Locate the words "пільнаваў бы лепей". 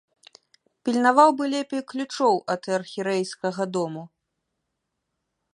0.87-1.83